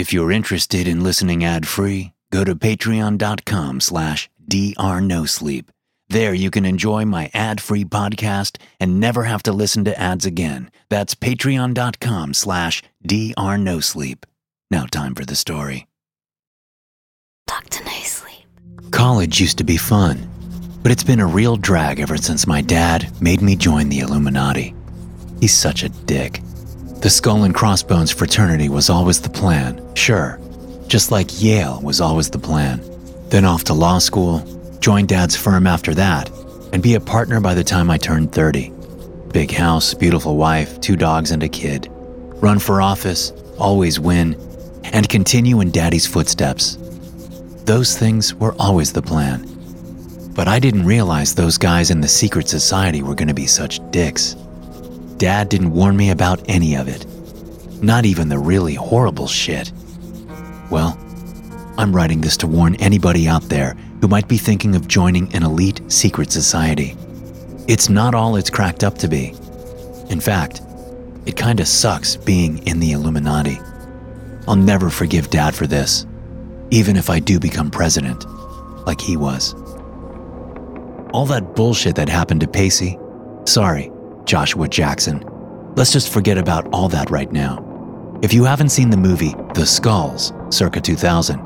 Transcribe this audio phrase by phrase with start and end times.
[0.00, 5.66] If you're interested in listening ad-free, go to patreon.com slash drnosleep.
[6.08, 10.70] There you can enjoy my ad-free podcast and never have to listen to ads again.
[10.88, 14.24] That's patreon.com slash drnosleep.
[14.70, 15.86] Now time for the story.
[17.46, 17.84] Dr.
[17.84, 18.46] No Sleep.
[18.92, 20.26] College used to be fun,
[20.82, 24.74] but it's been a real drag ever since my dad made me join the Illuminati.
[25.40, 26.40] He's such a dick.
[27.00, 30.38] The Skull and Crossbones fraternity was always the plan, sure,
[30.86, 32.82] just like Yale was always the plan.
[33.30, 34.44] Then off to law school,
[34.80, 36.28] join dad's firm after that,
[36.74, 38.70] and be a partner by the time I turned 30.
[39.32, 41.88] Big house, beautiful wife, two dogs, and a kid.
[41.90, 44.34] Run for office, always win,
[44.84, 46.76] and continue in daddy's footsteps.
[47.64, 49.46] Those things were always the plan.
[50.34, 53.80] But I didn't realize those guys in the secret society were going to be such
[53.90, 54.36] dicks.
[55.20, 57.04] Dad didn't warn me about any of it.
[57.82, 59.70] Not even the really horrible shit.
[60.70, 60.98] Well,
[61.76, 65.42] I'm writing this to warn anybody out there who might be thinking of joining an
[65.42, 66.96] elite secret society.
[67.68, 69.34] It's not all it's cracked up to be.
[70.08, 70.62] In fact,
[71.26, 73.60] it kinda sucks being in the Illuminati.
[74.48, 76.06] I'll never forgive Dad for this,
[76.70, 78.24] even if I do become president,
[78.86, 79.54] like he was.
[81.12, 82.98] All that bullshit that happened to Pacey,
[83.44, 83.89] sorry,
[84.24, 85.24] Joshua Jackson.
[85.76, 87.66] Let's just forget about all that right now.
[88.22, 91.38] If you haven't seen the movie The Skulls, circa 2000,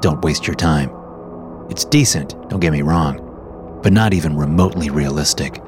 [0.00, 0.90] don't waste your time.
[1.68, 5.60] It's decent, don't get me wrong, but not even remotely realistic.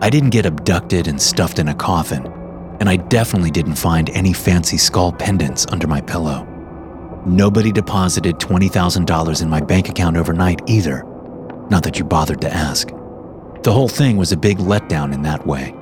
[0.00, 2.26] I didn't get abducted and stuffed in a coffin,
[2.80, 6.44] and I definitely didn't find any fancy skull pendants under my pillow.
[7.26, 11.04] Nobody deposited $20,000 in my bank account overnight either.
[11.70, 12.90] Not that you bothered to ask.
[13.62, 15.74] The whole thing was a big letdown in that way.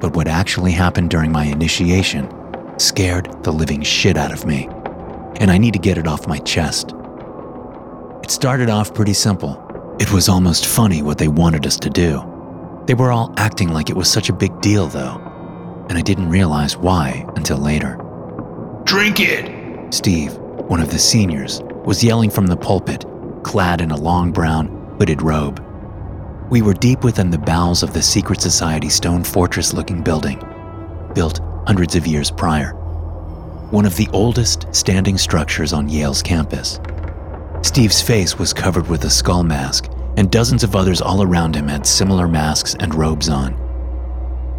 [0.00, 2.28] But what actually happened during my initiation
[2.78, 4.68] scared the living shit out of me,
[5.40, 6.94] and I need to get it off my chest.
[8.22, 9.62] It started off pretty simple.
[10.00, 12.22] It was almost funny what they wanted us to do.
[12.86, 15.20] They were all acting like it was such a big deal, though,
[15.88, 17.98] and I didn't realize why until later.
[18.84, 19.92] Drink it!
[19.92, 23.04] Steve, one of the seniors, was yelling from the pulpit,
[23.42, 24.66] clad in a long brown,
[24.98, 25.65] hooded robe.
[26.48, 30.40] We were deep within the bowels of the secret society stone fortress looking building,
[31.12, 32.72] built hundreds of years prior.
[33.72, 36.78] One of the oldest standing structures on Yale's campus.
[37.62, 41.66] Steve's face was covered with a skull mask, and dozens of others all around him
[41.66, 43.54] had similar masks and robes on.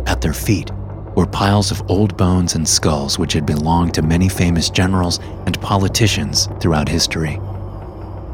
[0.08, 0.70] At their feet
[1.16, 5.60] were piles of old bones and skulls which had belonged to many famous generals and
[5.62, 7.40] politicians throughout history.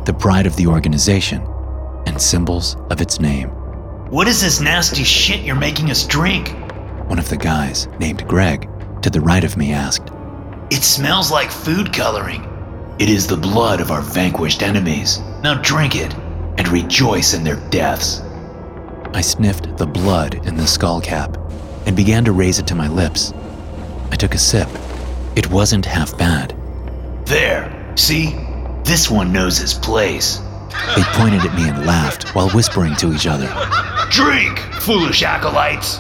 [0.06, 1.48] The pride of the organization
[2.06, 3.50] and symbols of its name.
[4.10, 6.50] What is this nasty shit you're making us drink?
[7.08, 8.70] One of the guys, named Greg,
[9.02, 10.10] to the right of me asked.
[10.70, 12.48] It smells like food coloring.
[13.00, 15.20] It is the blood of our vanquished enemies.
[15.42, 16.14] Now drink it
[16.58, 18.22] and rejoice in their deaths.
[19.14, 21.38] I sniffed the blood in the skull cap
[21.86, 23.34] and began to raise it to my lips.
[24.12, 24.70] I took a sip.
[25.36, 26.56] It wasn't half bad.
[27.26, 28.36] There, see?
[28.84, 30.40] This one knows his place.
[30.96, 33.48] They pointed at me and laughed while whispering to each other.
[34.10, 36.00] Drink, foolish acolytes!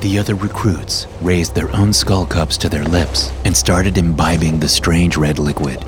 [0.00, 4.68] The other recruits raised their own skull cups to their lips and started imbibing the
[4.68, 5.84] strange red liquid.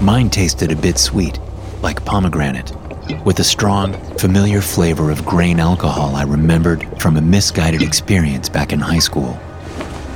[0.00, 1.38] Mine tasted a bit sweet,
[1.80, 2.72] like pomegranate,
[3.24, 8.72] with a strong, familiar flavor of grain alcohol I remembered from a misguided experience back
[8.72, 9.38] in high school.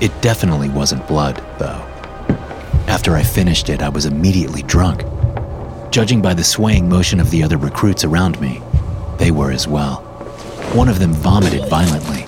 [0.00, 1.82] It definitely wasn't blood, though.
[2.88, 5.02] After I finished it, I was immediately drunk.
[5.94, 8.60] Judging by the swaying motion of the other recruits around me,
[9.16, 9.98] they were as well.
[10.74, 12.26] One of them vomited violently,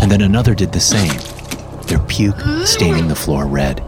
[0.00, 1.18] and then another did the same,
[1.88, 3.82] their puke staining the floor red.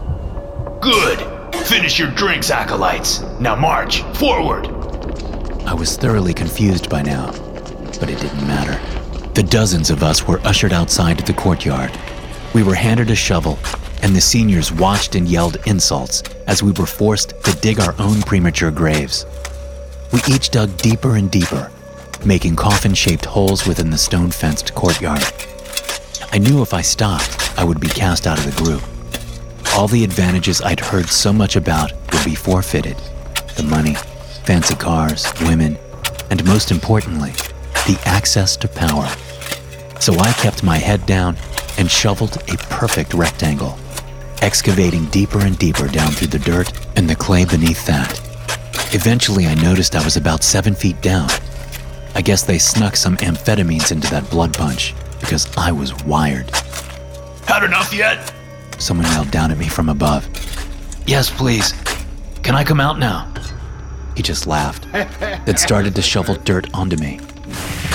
[0.81, 1.21] Good!
[1.55, 3.21] Finish your drinks, acolytes.
[3.39, 4.67] Now march, forward!
[5.65, 7.31] I was thoroughly confused by now,
[8.01, 8.77] but it didn't matter.
[9.35, 11.97] The dozens of us were ushered outside to the courtyard.
[12.53, 13.57] We were handed a shovel,
[14.03, 18.21] and the seniors watched and yelled insults as we were forced to dig our own
[18.21, 19.25] premature graves.
[20.11, 21.71] We each dug deeper and deeper,
[22.25, 25.23] making coffin shaped holes within the stone fenced courtyard.
[26.31, 28.83] I knew if I stopped, I would be cast out of the group.
[29.75, 32.97] All the advantages I'd heard so much about would be forfeited
[33.55, 33.95] the money,
[34.45, 35.77] fancy cars, women,
[36.29, 37.31] and most importantly,
[37.85, 39.07] the access to power.
[39.99, 41.37] So I kept my head down
[41.77, 43.77] and shoveled a perfect rectangle,
[44.43, 48.19] excavating deeper and deeper down through the dirt and the clay beneath that.
[48.93, 51.29] Eventually, I noticed I was about seven feet down.
[52.13, 56.49] I guess they snuck some amphetamines into that blood punch because I was wired.
[57.47, 58.33] Had enough yet?
[58.79, 60.27] Someone yelled down at me from above.
[61.07, 61.73] Yes, please.
[62.43, 63.33] Can I come out now?
[64.17, 67.21] He just laughed, then started to shovel dirt onto me.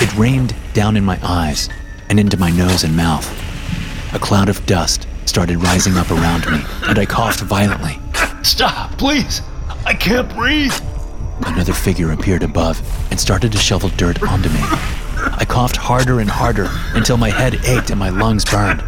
[0.01, 1.69] It rained down in my eyes
[2.09, 3.29] and into my nose and mouth.
[4.15, 7.99] A cloud of dust started rising up around me, and I coughed violently.
[8.43, 9.41] Stop, please.
[9.85, 10.73] I can't breathe.
[11.45, 12.81] Another figure appeared above
[13.11, 14.59] and started to shovel dirt onto me.
[14.59, 18.83] I coughed harder and harder until my head ached and my lungs burned.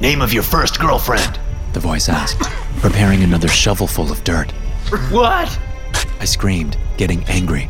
[0.00, 1.40] Name of your first girlfriend.
[1.72, 2.40] The voice asked,
[2.80, 4.52] preparing another shovelful of dirt.
[5.10, 5.58] What?
[6.20, 7.68] I screamed, getting angry.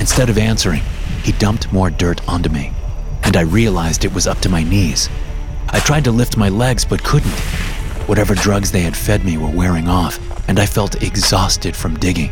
[0.00, 0.82] Instead of answering,
[1.22, 2.72] he dumped more dirt onto me,
[3.24, 5.10] and I realized it was up to my knees.
[5.68, 7.38] I tried to lift my legs but couldn't.
[8.08, 10.18] Whatever drugs they had fed me were wearing off,
[10.48, 12.30] and I felt exhausted from digging.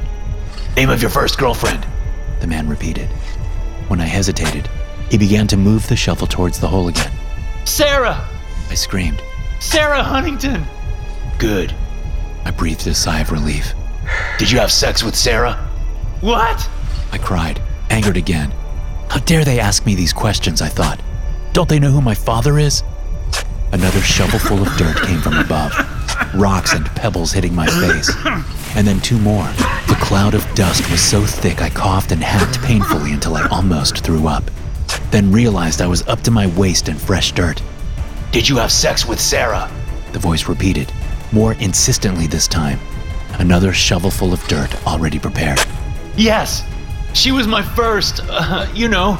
[0.76, 1.86] Name of your first girlfriend.
[2.40, 3.08] The man repeated.
[3.88, 4.68] When I hesitated,
[5.10, 7.12] he began to move the shovel towards the hole again.
[7.64, 8.28] Sarah!
[8.68, 9.22] I screamed.
[9.58, 10.64] Sarah Huntington!
[11.38, 11.74] Good.
[12.44, 13.74] I breathed a sigh of relief.
[14.38, 15.54] Did you have sex with Sarah?
[16.20, 16.68] What?
[17.12, 17.60] I cried,
[17.90, 18.52] angered again.
[19.08, 21.00] How dare they ask me these questions, I thought.
[21.52, 22.82] Don't they know who my father is?
[23.72, 25.72] Another shovelful of dirt came from above,
[26.34, 28.10] rocks and pebbles hitting my face.
[28.76, 29.44] And then two more.
[29.88, 34.04] The cloud of dust was so thick I coughed and hacked painfully until I almost
[34.04, 34.44] threw up.
[35.10, 37.62] Then realized I was up to my waist in fresh dirt.
[38.32, 39.70] Did you have sex with Sarah?
[40.12, 40.92] The voice repeated,
[41.32, 42.78] more insistently this time.
[43.38, 45.60] Another shovelful of dirt already prepared.
[46.16, 46.64] Yes.
[47.12, 49.18] She was my first, uh, you know,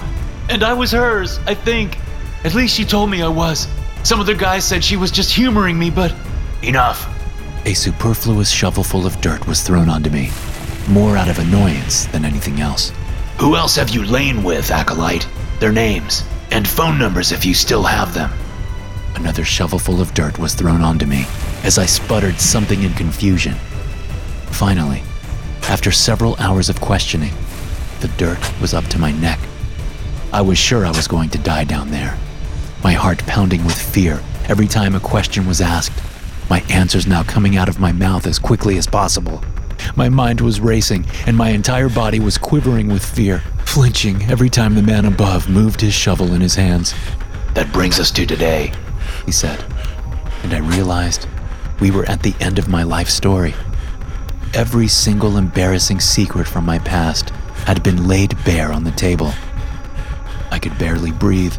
[0.48, 1.98] and I was hers, I think.
[2.44, 3.66] At least she told me I was.
[4.02, 6.14] Some other guys said she was just humoring me, but.
[6.62, 7.08] Enough.
[7.66, 10.30] A superfluous shovelful of dirt was thrown onto me,
[10.88, 12.92] more out of annoyance than anything else.
[13.38, 15.28] Who else have you lain with, Acolyte?
[15.60, 18.30] Their names, and phone numbers if you still have them.
[19.14, 21.26] Another shovelful of dirt was thrown onto me
[21.62, 23.54] as I sputtered something in confusion.
[24.46, 25.02] Finally,
[25.68, 27.32] after several hours of questioning,
[28.00, 29.38] the dirt was up to my neck.
[30.32, 32.16] I was sure I was going to die down there,
[32.82, 36.02] my heart pounding with fear every time a question was asked,
[36.48, 39.42] my answers now coming out of my mouth as quickly as possible.
[39.96, 44.74] My mind was racing, and my entire body was quivering with fear, flinching every time
[44.74, 46.94] the man above moved his shovel in his hands.
[47.54, 48.72] That brings us to today,
[49.26, 49.64] he said,
[50.42, 51.26] and I realized
[51.80, 53.54] we were at the end of my life story.
[54.54, 57.30] Every single embarrassing secret from my past
[57.66, 59.32] had been laid bare on the table.
[60.50, 61.54] I could barely breathe,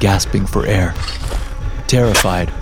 [0.00, 0.94] gasping for air,
[1.86, 2.52] terrified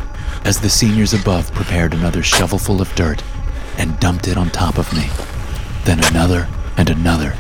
[0.45, 3.23] as the seniors above prepared another shovelful of dirt
[3.79, 5.09] and dumped it on top of me.
[5.85, 7.35] Then another and another,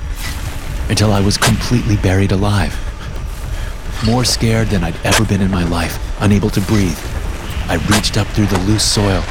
[0.89, 2.75] until I was completely buried alive.
[4.05, 6.99] More scared than I'd ever been in my life, unable to breathe,
[7.69, 9.23] I reached up through the loose soil,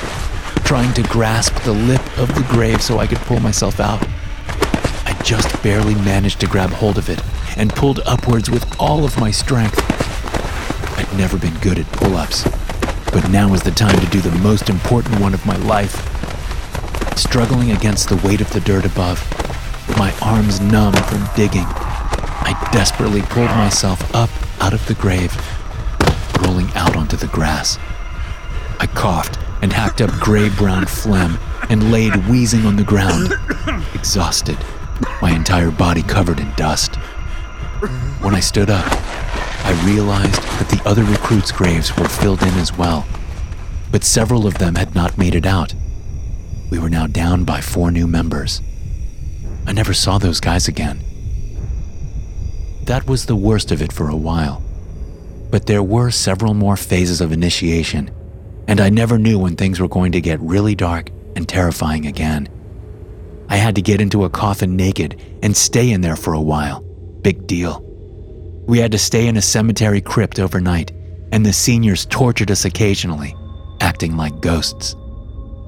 [0.66, 4.06] trying to grasp the lip of the grave so I could pull myself out.
[5.06, 7.22] I just barely managed to grab hold of it
[7.56, 9.80] and pulled upwards with all of my strength.
[10.98, 12.44] I'd never been good at pull ups,
[13.12, 15.96] but now was the time to do the most important one of my life.
[17.18, 19.20] Struggling against the weight of the dirt above,
[19.98, 24.30] my arms numb from digging, I desperately pulled myself up
[24.62, 25.34] out of the grave,
[26.42, 27.78] rolling out onto the grass.
[28.80, 31.38] I coughed and hacked up gray brown phlegm
[31.70, 33.34] and laid wheezing on the ground,
[33.94, 34.58] exhausted,
[35.22, 36.96] my entire body covered in dust.
[38.22, 38.86] When I stood up,
[39.66, 43.04] I realized that the other recruits' graves were filled in as well,
[43.92, 45.74] but several of them had not made it out.
[46.70, 48.62] We were now down by four new members.
[49.66, 51.00] I never saw those guys again.
[52.84, 54.62] That was the worst of it for a while.
[55.50, 58.12] But there were several more phases of initiation,
[58.68, 62.50] and I never knew when things were going to get really dark and terrifying again.
[63.50, 66.82] I had to get into a coffin naked and stay in there for a while.
[67.22, 67.85] Big deal.
[68.68, 70.92] We had to stay in a cemetery crypt overnight,
[71.32, 73.36] and the seniors tortured us occasionally,
[73.80, 74.96] acting like ghosts.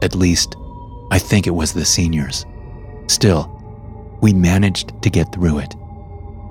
[0.01, 0.55] At least,
[1.11, 2.45] I think it was the seniors.
[3.07, 3.53] Still,
[4.21, 5.75] we managed to get through it.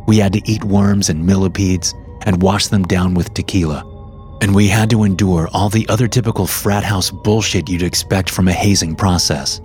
[0.06, 3.84] We had to eat worms and millipedes and wash them down with tequila.
[4.40, 8.48] And we had to endure all the other typical frat house bullshit you'd expect from
[8.48, 9.60] a hazing process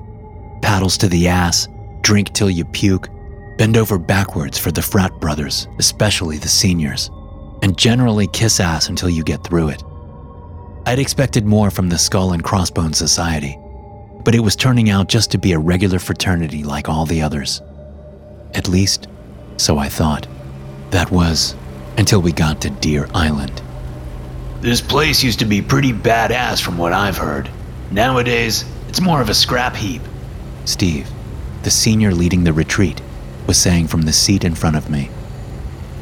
[0.62, 1.68] paddles to the ass,
[2.02, 3.10] drink till you puke,
[3.62, 7.12] bend over backwards for the frat brothers, especially the seniors,
[7.62, 9.84] and generally kiss ass until you get through it.
[10.88, 13.56] I'd expected more from the Skull and Crossbones Society,
[14.26, 17.62] but it was turning out just to be a regular fraternity like all the others.
[18.56, 19.08] At least,
[19.58, 20.28] so I thought.
[20.90, 21.56] That was
[22.00, 23.62] until we got to Deer Island.
[24.62, 27.48] This place used to be pretty badass from what I've heard.
[27.92, 30.02] Nowadays, it's more of a scrap heap.
[30.66, 31.08] Steve,
[31.62, 33.00] the senior leading the retreat,
[33.48, 35.10] was saying from the seat in front of me.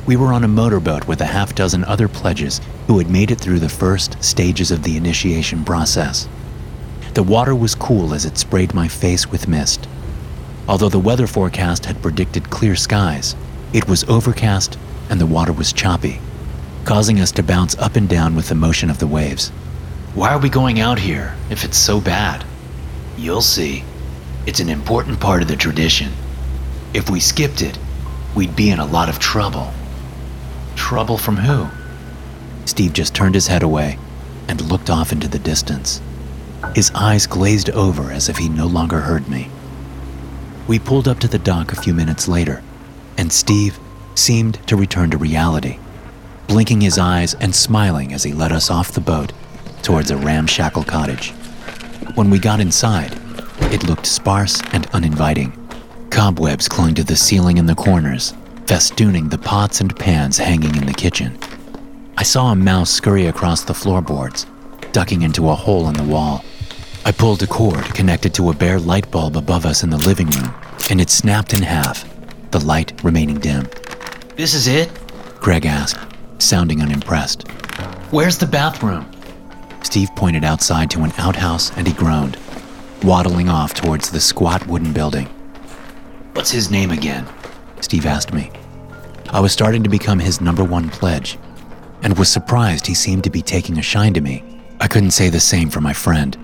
[0.05, 3.39] We were on a motorboat with a half dozen other pledges who had made it
[3.39, 6.27] through the first stages of the initiation process.
[7.13, 9.88] The water was cool as it sprayed my face with mist.
[10.67, 13.36] Although the weather forecast had predicted clear skies,
[13.74, 14.77] it was overcast
[15.10, 16.19] and the water was choppy,
[16.86, 19.50] causing us to bounce up and down with the motion of the waves.
[20.15, 22.46] Why are we going out here if it's so bad?
[23.17, 23.84] You'll see.
[24.46, 26.12] It's an important part of the tradition.
[26.93, 27.77] If we skipped it,
[28.36, 29.72] we'd be in a lot of trouble.
[30.75, 31.67] Trouble from who?
[32.65, 34.00] Steve just turned his head away
[34.48, 36.01] and looked off into the distance.
[36.75, 39.50] His eyes glazed over as if he no longer heard me.
[40.67, 42.63] We pulled up to the dock a few minutes later,
[43.17, 43.79] and Steve
[44.15, 45.79] seemed to return to reality,
[46.48, 49.31] blinking his eyes and smiling as he led us off the boat
[49.81, 51.31] towards a ramshackle cottage.
[52.15, 53.19] When we got inside,
[53.72, 55.59] it looked sparse and uninviting.
[56.10, 58.34] Cobwebs clung to the ceiling in the corners,
[58.66, 61.38] festooning the pots and pans hanging in the kitchen.
[62.18, 64.46] I saw a mouse scurry across the floorboards,
[64.92, 66.44] ducking into a hole in the wall.
[67.06, 70.30] I pulled a cord connected to a bare light bulb above us in the living
[70.32, 70.54] room,
[70.89, 72.06] and it snapped in half,
[72.51, 73.68] the light remaining dim.
[74.36, 74.92] This is it?
[75.39, 76.00] Greg asked,
[76.39, 77.48] sounding unimpressed.
[78.12, 79.10] Where's the bathroom?
[79.84, 82.38] Steve pointed outside to an outhouse and he groaned,
[83.04, 85.30] waddling off towards the squat wooden building.
[86.39, 87.27] What's his name again?
[87.81, 88.50] Steve asked me.
[89.29, 91.38] I was starting to become his number one pledge,
[92.01, 94.62] and was surprised he seemed to be taking a shine to me.
[94.79, 96.38] I couldn't say the same for my friend.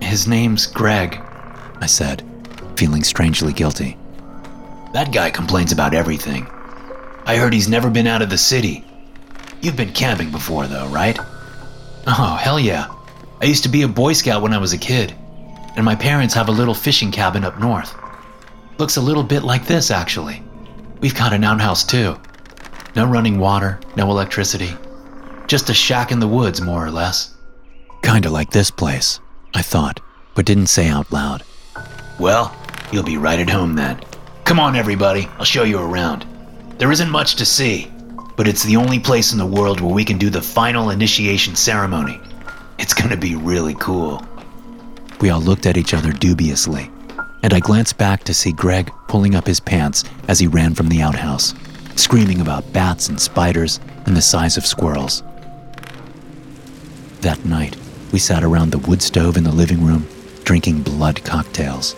[0.00, 1.20] His name's Greg,
[1.80, 2.22] I said,
[2.76, 3.98] feeling strangely guilty.
[4.92, 6.46] That guy complains about everything.
[7.26, 8.84] I heard he's never been out of the city.
[9.60, 11.18] You've been camping before, though, right?
[12.06, 12.94] Oh, hell yeah.
[13.42, 15.12] I used to be a Boy Scout when I was a kid,
[15.74, 17.92] and my parents have a little fishing cabin up north.
[18.76, 20.42] Looks a little bit like this, actually.
[21.00, 22.16] We've got an outhouse, too.
[22.96, 24.76] No running water, no electricity.
[25.46, 27.34] Just a shack in the woods, more or less.
[28.02, 29.20] Kinda like this place,
[29.54, 30.00] I thought,
[30.34, 31.44] but didn't say out loud.
[32.18, 32.54] Well,
[32.92, 34.00] you'll be right at home then.
[34.44, 36.26] Come on, everybody, I'll show you around.
[36.78, 37.90] There isn't much to see,
[38.36, 41.54] but it's the only place in the world where we can do the final initiation
[41.54, 42.20] ceremony.
[42.78, 44.26] It's gonna be really cool.
[45.20, 46.90] We all looked at each other dubiously,
[47.44, 50.88] and I glanced back to see Greg pulling up his pants as he ran from
[50.88, 51.54] the outhouse,
[51.94, 55.22] screaming about bats and spiders and the size of squirrels.
[57.20, 57.76] That night,
[58.10, 60.08] we sat around the wood stove in the living room,
[60.42, 61.94] drinking blood cocktails.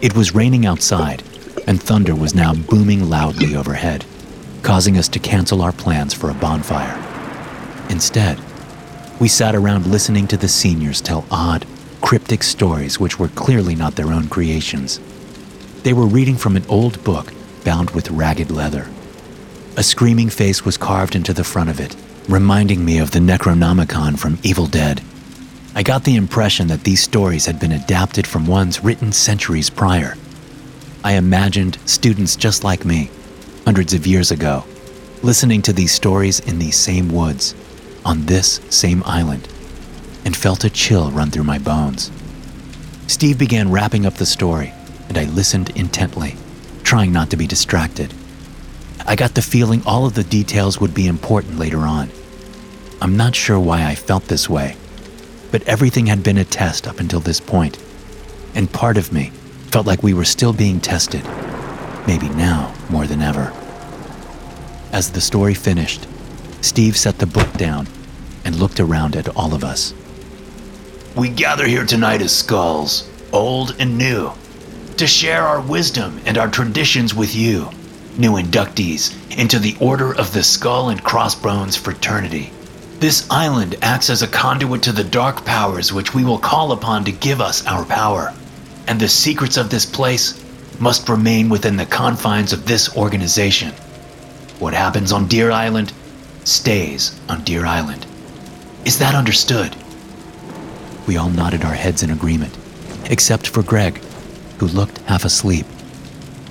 [0.00, 1.22] It was raining outside,
[1.66, 4.06] and thunder was now booming loudly overhead
[4.62, 6.96] causing us to cancel our plans for a bonfire.
[7.90, 8.38] Instead,
[9.20, 11.66] we sat around listening to the seniors tell odd,
[12.08, 14.98] cryptic stories which were clearly not their own creations.
[15.82, 17.34] They were reading from an old book
[17.66, 18.88] bound with ragged leather.
[19.76, 21.94] A screaming face was carved into the front of it,
[22.26, 25.02] reminding me of the Necronomicon from Evil Dead.
[25.74, 30.16] I got the impression that these stories had been adapted from ones written centuries prior.
[31.04, 33.10] I imagined students just like me
[33.66, 34.64] hundreds of years ago,
[35.22, 37.54] listening to these stories in these same woods,
[38.06, 39.46] on this same island,
[40.24, 42.10] and felt a chill run through my bones.
[43.06, 44.72] Steve began wrapping up the story,
[45.08, 46.36] and I listened intently,
[46.82, 48.12] trying not to be distracted.
[49.06, 52.10] I got the feeling all of the details would be important later on.
[53.00, 54.76] I'm not sure why I felt this way,
[55.50, 57.78] but everything had been a test up until this point,
[58.54, 59.32] and part of me
[59.70, 61.24] felt like we were still being tested
[62.08, 63.52] maybe now more than ever.
[64.92, 66.08] As the story finished,
[66.62, 67.86] Steve set the book down
[68.46, 69.92] and looked around at all of us.
[71.18, 74.30] We gather here tonight as skulls, old and new,
[74.98, 77.70] to share our wisdom and our traditions with you,
[78.16, 82.52] new inductees into the Order of the Skull and Crossbones Fraternity.
[83.00, 87.04] This island acts as a conduit to the dark powers which we will call upon
[87.06, 88.32] to give us our power.
[88.86, 90.40] And the secrets of this place
[90.78, 93.72] must remain within the confines of this organization.
[94.60, 95.92] What happens on Deer Island
[96.44, 98.06] stays on Deer Island.
[98.84, 99.74] Is that understood?
[101.08, 102.54] We all nodded our heads in agreement,
[103.06, 103.96] except for Greg,
[104.58, 105.64] who looked half asleep.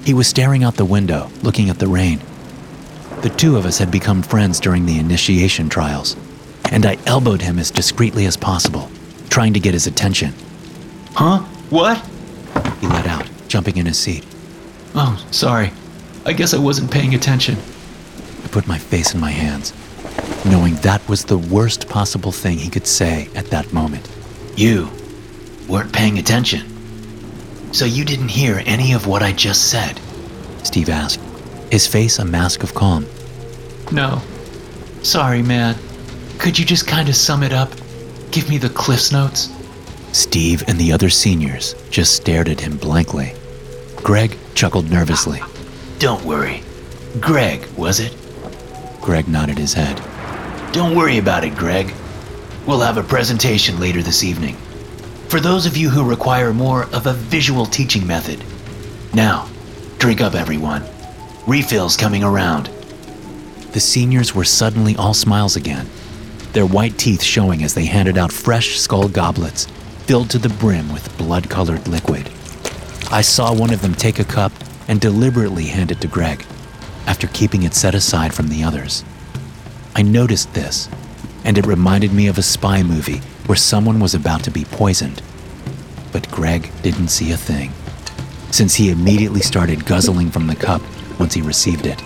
[0.03, 2.19] He was staring out the window, looking at the rain.
[3.21, 6.15] The two of us had become friends during the initiation trials,
[6.71, 8.89] and I elbowed him as discreetly as possible,
[9.29, 10.33] trying to get his attention.
[11.13, 11.41] Huh?
[11.69, 12.03] What?
[12.81, 14.25] He let out jumping in his seat.
[14.95, 15.71] Oh, sorry.
[16.25, 17.57] I guess I wasn't paying attention.
[18.43, 19.71] I put my face in my hands,
[20.45, 24.09] knowing that was the worst possible thing he could say at that moment.
[24.57, 24.89] You
[25.69, 26.65] weren't paying attention.
[27.73, 30.01] So you didn't hear any of what I just said?
[30.63, 31.19] Steve asked,
[31.71, 33.05] his face a mask of calm.
[33.91, 34.19] No.
[35.03, 35.75] Sorry, man.
[36.39, 37.71] Could you just kind of sum it up?
[38.31, 39.49] Give me the Cliff's Notes?
[40.11, 43.35] Steve and the other seniors just stared at him blankly.
[43.97, 45.39] Greg chuckled nervously.
[45.99, 46.63] Don't worry.
[47.19, 48.15] Greg, was it?
[49.01, 50.01] Greg nodded his head.
[50.73, 51.93] Don't worry about it, Greg.
[52.67, 54.57] We'll have a presentation later this evening.
[55.29, 58.43] For those of you who require more of a visual teaching method.
[59.13, 59.47] Now,
[60.00, 60.83] drink up, everyone.
[61.47, 62.65] Refills coming around.
[63.71, 65.88] The seniors were suddenly all smiles again,
[66.51, 69.65] their white teeth showing as they handed out fresh skull goblets
[70.05, 72.29] filled to the brim with blood colored liquid.
[73.09, 74.51] I saw one of them take a cup
[74.89, 76.45] and deliberately hand it to Greg,
[77.05, 79.05] after keeping it set aside from the others.
[79.95, 80.89] I noticed this,
[81.48, 85.22] and it reminded me of a spy movie where someone was about to be poisoned.
[86.12, 87.72] But Greg didn't see a thing,
[88.51, 90.82] since he immediately started guzzling from the cup
[91.18, 92.04] once he received it.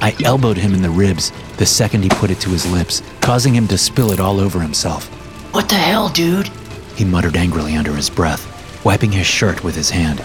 [0.00, 3.52] I elbowed him in the ribs the second he put it to his lips, causing
[3.52, 5.08] him to spill it all over himself.
[5.52, 6.48] What the hell, dude?
[6.94, 10.20] He muttered angrily under his breath, wiping his shirt with his hand.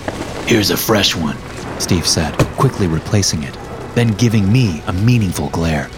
[0.46, 1.38] Here's a fresh one,
[1.79, 3.58] Steve said, quickly replacing it,
[3.96, 5.89] then giving me a meaningful glare.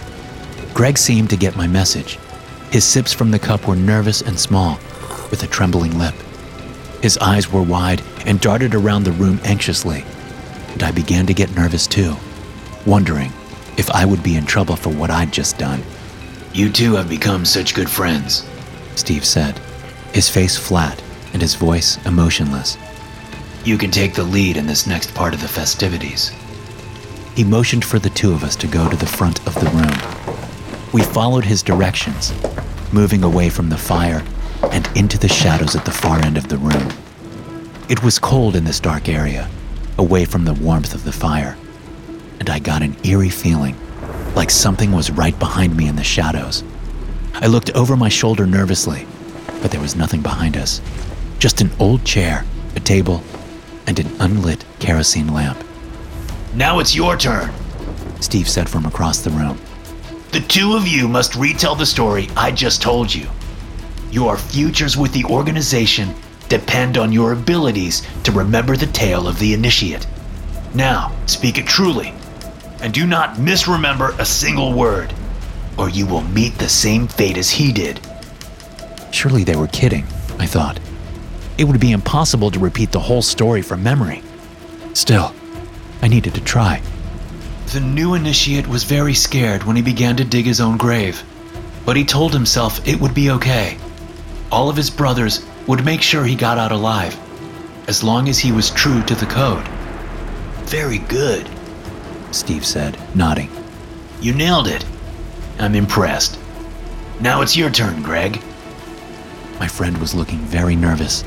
[0.73, 2.17] Greg seemed to get my message.
[2.71, 4.75] His sips from the cup were nervous and small,
[5.31, 6.13] with a trembling lip.
[7.01, 10.05] His eyes were wide and darted around the room anxiously,
[10.73, 12.15] and I began to get nervous too,
[12.85, 13.31] wondering
[13.77, 15.81] if I would be in trouble for what I'd just done.
[16.53, 18.47] You two have become such good friends,
[18.95, 19.57] Steve said,
[20.13, 21.01] his face flat
[21.33, 22.77] and his voice emotionless.
[23.63, 26.31] You can take the lead in this next part of the festivities.
[27.35, 30.18] He motioned for the two of us to go to the front of the room.
[30.91, 32.33] We followed his directions,
[32.91, 34.23] moving away from the fire
[34.71, 36.91] and into the shadows at the far end of the room.
[37.89, 39.47] It was cold in this dark area,
[39.99, 41.55] away from the warmth of the fire,
[42.39, 43.75] and I got an eerie feeling,
[44.35, 46.63] like something was right behind me in the shadows.
[47.35, 49.05] I looked over my shoulder nervously,
[49.61, 50.81] but there was nothing behind us.
[51.37, 53.21] Just an old chair, a table,
[53.85, 55.63] and an unlit kerosene lamp.
[56.55, 57.51] Now it's your turn,
[58.21, 59.59] Steve said from across the room.
[60.31, 63.27] The two of you must retell the story I just told you.
[64.11, 66.13] Your futures with the organization
[66.49, 70.05] depend on your abilities to remember the tale of the initiate.
[70.75, 72.13] Now, speak it truly,
[72.81, 75.13] and do not misremember a single word,
[75.77, 77.99] or you will meet the same fate as he did.
[79.11, 80.05] Surely they were kidding,
[80.37, 80.79] I thought.
[81.57, 84.21] It would be impossible to repeat the whole story from memory.
[84.93, 85.33] Still,
[86.03, 86.81] I needed to try.
[87.71, 91.21] The new initiate was very scared when he began to dig his own grave,
[91.85, 93.77] but he told himself it would be okay.
[94.51, 97.15] All of his brothers would make sure he got out alive,
[97.87, 99.67] as long as he was true to the code.
[100.63, 101.47] Very good,
[102.31, 103.51] Steve said, nodding.
[104.19, 104.83] You nailed it.
[105.59, 106.39] I'm impressed.
[107.19, 108.41] Now it's your turn, Greg.
[109.59, 111.23] My friend was looking very nervous,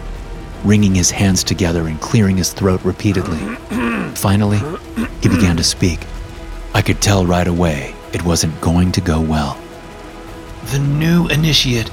[0.64, 3.38] wringing his hands together and clearing his throat repeatedly.
[4.16, 4.58] Finally,
[5.20, 6.00] he began to speak.
[6.74, 9.58] I could tell right away it wasn't going to go well.
[10.66, 11.90] The new initiate.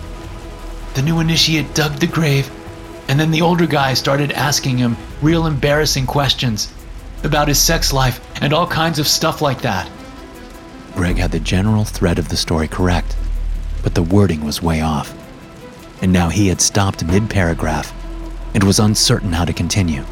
[0.94, 2.50] The new initiate dug the grave,
[3.08, 6.72] and then the older guy started asking him real embarrassing questions
[7.24, 9.90] about his sex life and all kinds of stuff like that.
[10.96, 13.16] Greg had the general thread of the story correct,
[13.84, 15.14] but the wording was way off.
[16.02, 17.94] And now he had stopped mid paragraph
[18.54, 20.06] and was uncertain how to continue.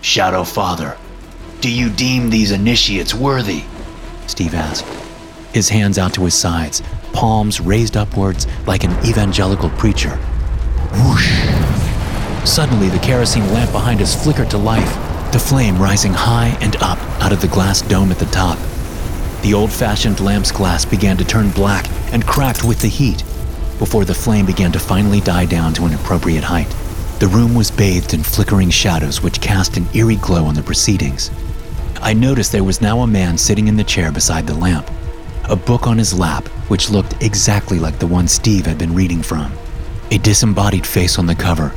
[0.00, 0.96] Shadow Father,
[1.60, 3.64] do you deem these initiates worthy?
[4.28, 4.86] Steve asked,
[5.52, 10.16] his hands out to his sides, palms raised upwards like an evangelical preacher.
[10.92, 11.32] Whoosh!
[12.48, 14.92] Suddenly, the kerosene lamp behind us flickered to life,
[15.32, 18.58] the flame rising high and up out of the glass dome at the top.
[19.42, 23.24] The old fashioned lamp's glass began to turn black and cracked with the heat
[23.78, 26.72] before the flame began to finally die down to an appropriate height.
[27.18, 31.30] The room was bathed in flickering shadows which cast an eerie glow on the proceedings.
[32.00, 34.90] I noticed there was now a man sitting in the chair beside the lamp,
[35.48, 39.22] a book on his lap which looked exactly like the one Steve had been reading
[39.22, 39.52] from.
[40.10, 41.74] A disembodied face on the cover,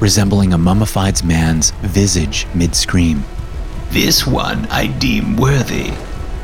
[0.00, 3.24] resembling a mummified man's visage mid scream.
[3.90, 5.92] This one I deem worthy,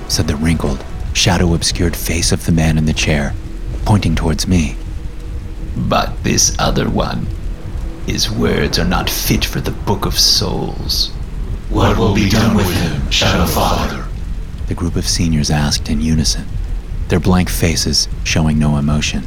[0.08, 3.34] said the wrinkled, shadow obscured face of the man in the chair,
[3.84, 4.76] pointing towards me.
[5.76, 7.26] But this other one,
[8.06, 11.10] his words are not fit for the Book of Souls.
[11.74, 14.06] What will be done with him, Shadow Father?
[14.68, 16.46] The group of seniors asked in unison,
[17.08, 19.24] their blank faces showing no emotion.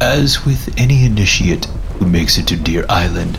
[0.00, 1.66] As with any initiate
[1.98, 3.38] who makes it to Deer Island,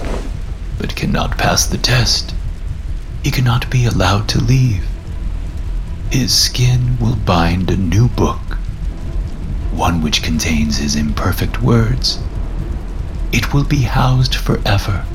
[0.78, 2.36] but cannot pass the test.
[3.24, 4.86] He cannot be allowed to leave.
[6.12, 8.60] His skin will bind a new book,
[9.74, 12.20] one which contains his imperfect words.
[13.34, 15.08] It will be housed forever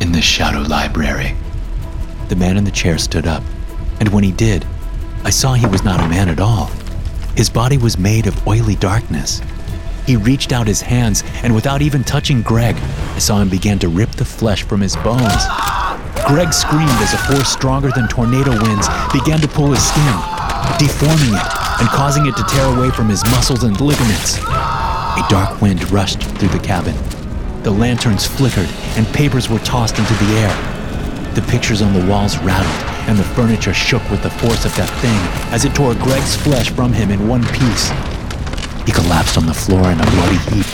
[0.00, 1.34] in the Shadow Library.
[2.28, 3.42] The man in the chair stood up,
[4.00, 4.66] and when he did,
[5.24, 6.66] I saw he was not a man at all.
[7.36, 9.40] His body was made of oily darkness.
[10.06, 12.76] He reached out his hands, and without even touching Greg,
[13.14, 15.42] I saw him begin to rip the flesh from his bones.
[16.26, 20.16] Greg screamed as a force stronger than tornado winds began to pull his skin,
[20.78, 21.48] deforming it
[21.80, 24.36] and causing it to tear away from his muscles and ligaments.
[24.38, 26.94] A dark wind rushed through the cabin.
[27.62, 30.77] The lanterns flickered, and papers were tossed into the air.
[31.38, 34.90] The pictures on the walls rattled, and the furniture shook with the force of that
[34.98, 35.16] thing
[35.54, 37.90] as it tore Greg's flesh from him in one piece.
[38.84, 40.66] He collapsed on the floor in a bloody heap,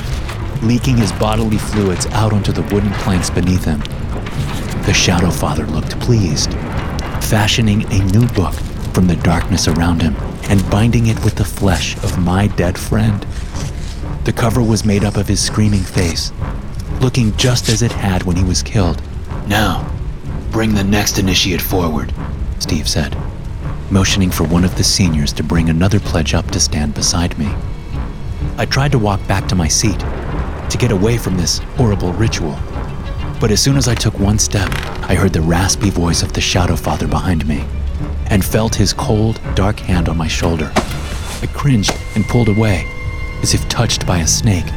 [0.63, 3.81] leaking his bodily fluids out onto the wooden planks beneath him.
[4.87, 6.51] The Shadow Father looked pleased,
[7.21, 8.55] fashioning a new book
[8.95, 10.17] from the darkness around him
[10.49, 13.27] and binding it with the flesh of my dead friend.
[14.25, 16.33] The cover was made up of his screaming face,
[17.03, 19.03] looking just as it had when he was killed.
[19.47, 19.94] Now,
[20.55, 22.15] bring the next initiate forward,
[22.61, 23.17] Steve said,
[23.91, 27.53] motioning for one of the seniors to bring another pledge up to stand beside me.
[28.57, 32.57] I tried to walk back to my seat, to get away from this horrible ritual.
[33.41, 34.69] But as soon as I took one step,
[35.11, 37.65] I heard the raspy voice of the Shadow Father behind me
[38.27, 40.71] and felt his cold, dark hand on my shoulder.
[40.77, 42.85] I cringed and pulled away,
[43.43, 44.71] as if touched by a snake.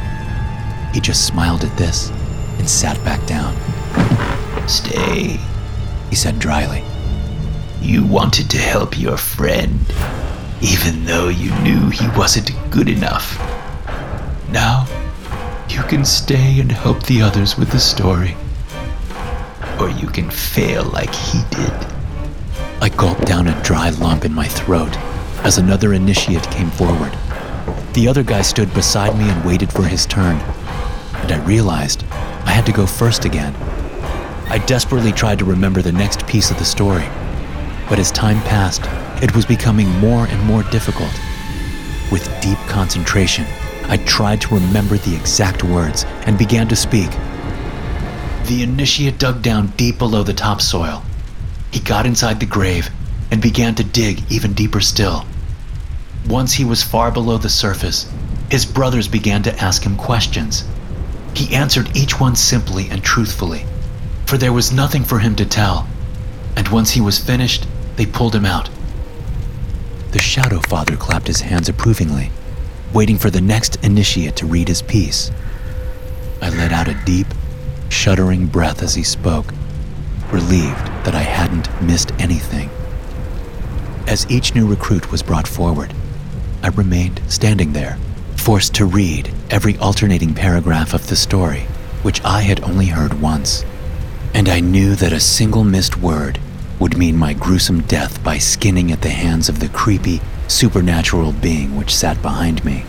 [0.92, 2.10] He just smiled at this
[2.58, 3.54] and sat back down.
[4.66, 5.38] Stay,
[6.10, 6.82] he said dryly.
[7.80, 9.80] You wanted to help your friend,
[10.60, 13.38] even though you knew he wasn't good enough.
[14.50, 14.86] Now,
[15.68, 18.36] you can stay and help the others with the story.
[19.78, 21.72] Or you can fail like he did.
[22.80, 24.96] I gulped down a dry lump in my throat
[25.44, 27.16] as another initiate came forward.
[27.92, 30.36] The other guy stood beside me and waited for his turn,
[31.16, 32.04] and I realized
[32.44, 33.54] I had to go first again.
[34.50, 37.04] I desperately tried to remember the next piece of the story,
[37.86, 38.82] but as time passed,
[39.22, 41.12] it was becoming more and more difficult.
[42.10, 43.44] With deep concentration,
[43.88, 47.10] I tried to remember the exact words and began to speak.
[48.46, 51.02] The initiate dug down deep below the topsoil.
[51.70, 52.88] He got inside the grave
[53.30, 55.26] and began to dig even deeper still.
[56.26, 58.10] Once he was far below the surface,
[58.50, 60.64] his brothers began to ask him questions.
[61.34, 63.66] He answered each one simply and truthfully,
[64.28, 65.88] for there was nothing for him to tell.
[66.54, 68.68] And once he was finished, they pulled him out.
[70.10, 72.30] The Shadow Father clapped his hands approvingly,
[72.92, 75.30] waiting for the next initiate to read his piece.
[76.42, 77.28] I let out a deep,
[77.88, 79.54] shuddering breath as he spoke,
[80.30, 82.68] relieved that I hadn't missed anything.
[84.06, 85.94] As each new recruit was brought forward,
[86.62, 87.96] I remained standing there,
[88.36, 91.60] forced to read every alternating paragraph of the story,
[92.02, 93.64] which I had only heard once.
[94.34, 96.38] And I knew that a single missed word
[96.78, 101.76] would mean my gruesome death by skinning at the hands of the creepy, supernatural being
[101.76, 102.84] which sat behind me,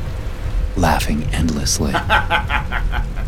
[0.77, 1.93] laughing endlessly.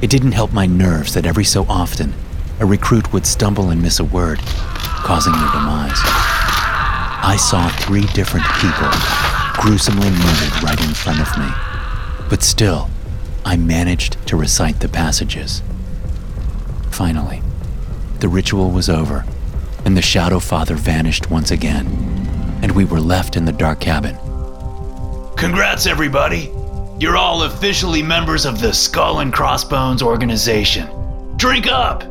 [0.02, 2.14] it didn't help my nerves that every so often
[2.60, 6.00] a recruit would stumble and miss a word, causing their demise.
[7.24, 8.90] I saw three different people
[9.60, 11.48] gruesomely murdered right in front of me,
[12.30, 12.90] but still,
[13.44, 15.64] I managed to recite the passages.
[16.92, 17.42] Finally,
[18.22, 19.26] the ritual was over,
[19.84, 21.88] and the Shadow Father vanished once again,
[22.62, 24.16] and we were left in the dark cabin.
[25.36, 26.54] Congrats, everybody!
[27.00, 30.88] You're all officially members of the Skull and Crossbones organization.
[31.36, 32.04] Drink up!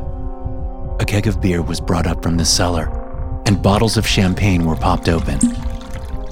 [0.99, 2.89] A keg of beer was brought up from the cellar,
[3.45, 5.39] and bottles of champagne were popped open.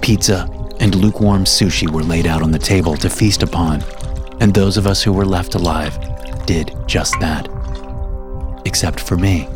[0.02, 0.50] Pizza
[0.82, 3.82] and lukewarm sushi were laid out on the table to feast upon,
[4.42, 5.98] and those of us who were left alive
[6.46, 7.48] did just that.
[8.66, 9.48] Except for me.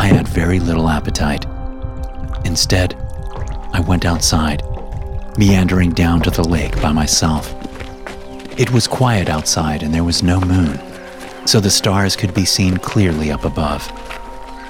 [0.00, 1.44] I had very little appetite.
[2.46, 2.94] Instead,
[3.74, 4.62] I went outside,
[5.36, 7.54] meandering down to the lake by myself.
[8.58, 10.80] It was quiet outside and there was no moon,
[11.46, 13.86] so the stars could be seen clearly up above.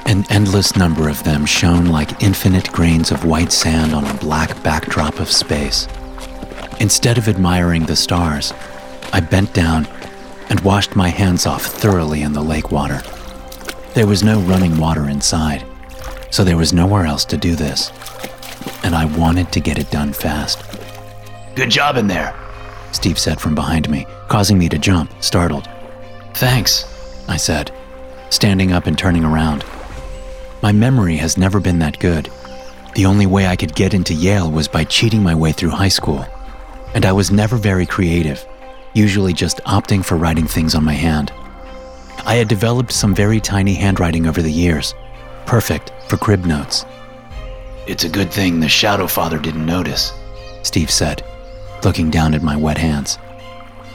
[0.07, 4.61] An endless number of them shone like infinite grains of white sand on a black
[4.65, 5.87] backdrop of space.
[6.81, 8.53] Instead of admiring the stars,
[9.13, 9.87] I bent down
[10.49, 13.01] and washed my hands off thoroughly in the lake water.
[13.95, 15.65] There was no running water inside,
[16.31, 17.91] so there was nowhere else to do this.
[18.85, 20.63] And I wanted to get it done fast.
[21.57, 22.35] Good job in there,
[22.93, 25.69] Steve said from behind me, causing me to jump, startled.
[26.35, 26.85] Thanks,
[27.29, 27.73] I said.
[28.31, 29.65] standing up and turning around.
[30.63, 32.31] My memory has never been that good.
[32.95, 35.89] The only way I could get into Yale was by cheating my way through high
[35.89, 36.25] school.
[36.95, 38.47] And I was never very creative,
[38.95, 41.33] usually just opting for writing things on my hand.
[42.27, 44.95] I had developed some very tiny handwriting over the years,
[45.47, 46.85] perfect for crib notes,
[47.87, 50.13] It's a good thing the Shadow Father didn't notice.
[50.63, 51.25] Steve said,
[51.85, 53.19] looking down at my wet hands.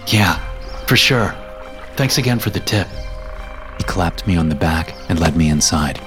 [0.08, 0.38] Yeah,
[0.86, 1.36] for sure.
[1.96, 2.88] Thanks again for the tip.
[3.78, 6.02] He clapped me on the back and led me inside.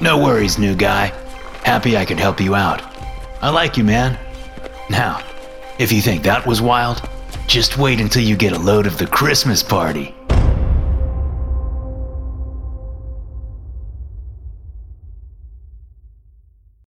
[0.00, 1.12] No worries, new guy.
[1.64, 2.82] Happy I could help you out.
[3.40, 4.18] I like you, man.
[4.90, 5.22] Now,
[5.78, 7.02] if you think that was wild,
[7.46, 10.14] just wait until you get a load of the Christmas party.